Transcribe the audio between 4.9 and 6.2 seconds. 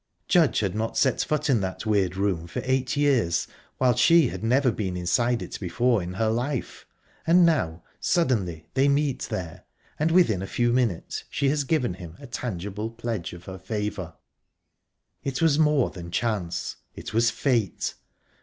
inside it before in